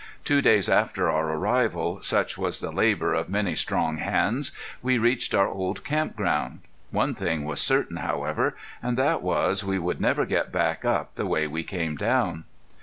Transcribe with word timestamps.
Two 0.23 0.41
hours 0.43 0.67
after 0.67 1.11
our 1.11 1.29
arrival, 1.37 2.01
such 2.01 2.35
was 2.35 2.59
the 2.59 2.71
labor 2.71 3.13
of 3.13 3.29
many 3.29 3.53
strong 3.53 3.97
hands, 3.97 4.51
we 4.81 4.97
reached 4.97 5.35
our 5.35 5.47
old 5.47 5.83
camp 5.83 6.15
ground. 6.15 6.61
One 6.89 7.13
thing 7.13 7.45
was 7.45 7.61
certain, 7.61 7.97
however, 7.97 8.55
and 8.81 8.97
that 8.97 9.21
was 9.21 9.63
we 9.63 9.77
would 9.77 10.01
never 10.01 10.25
get 10.25 10.51
back 10.51 10.83
up 10.83 11.13
the 11.13 11.27
way 11.27 11.45
we 11.45 11.63
came 11.63 11.97
down. 11.97 12.45